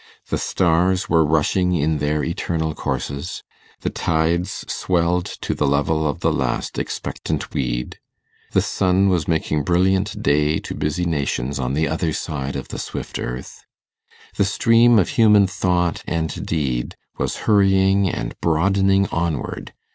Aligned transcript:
The 0.29 0.39
stars 0.39 1.09
were 1.11 1.23
rushing 1.23 1.75
in 1.75 1.99
their 1.99 2.23
eternal 2.23 2.73
courses; 2.73 3.43
the 3.81 3.91
tides 3.91 4.65
swelled 4.67 5.27
to 5.41 5.53
the 5.53 5.67
level 5.67 6.07
of 6.09 6.21
the 6.21 6.33
last 6.33 6.79
expectant 6.79 7.53
weed; 7.53 7.99
the 8.51 8.63
sun 8.63 9.09
was 9.09 9.27
making 9.27 9.61
brilliant 9.61 10.19
day 10.23 10.57
to 10.57 10.73
busy 10.73 11.05
nations 11.05 11.59
on 11.59 11.75
the 11.75 11.87
other 11.87 12.13
side 12.13 12.55
of 12.55 12.69
the 12.69 12.79
swift 12.79 13.19
earth. 13.19 13.63
The 14.37 14.43
stream 14.45 14.97
of 14.97 15.09
human 15.09 15.45
thought 15.45 16.01
and 16.07 16.47
deed 16.47 16.95
was 17.19 17.35
hurrying 17.45 18.09
and 18.09 18.33
broadening 18.41 19.05
onward. 19.11 19.71